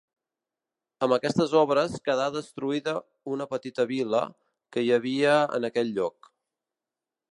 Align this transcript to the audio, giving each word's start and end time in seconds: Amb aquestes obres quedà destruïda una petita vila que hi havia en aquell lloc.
Amb 1.07 1.15
aquestes 1.17 1.51
obres 1.59 1.97
quedà 2.09 2.25
destruïda 2.37 2.95
una 3.35 3.47
petita 3.53 3.85
vila 3.95 4.23
que 4.77 4.85
hi 4.87 4.91
havia 4.97 5.37
en 5.59 5.69
aquell 5.71 5.97
lloc. 6.01 6.33